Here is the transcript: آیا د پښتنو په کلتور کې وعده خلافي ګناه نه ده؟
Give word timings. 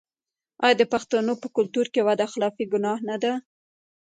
آیا 0.63 0.75
د 0.77 0.83
پښتنو 0.93 1.33
په 1.41 1.47
کلتور 1.55 1.85
کې 1.93 2.05
وعده 2.07 2.25
خلافي 2.33 2.65
ګناه 2.73 2.99
نه 3.09 3.15
ده؟ 3.23 3.33